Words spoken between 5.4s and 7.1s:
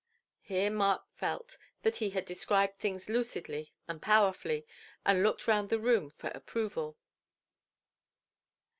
round the room for approval.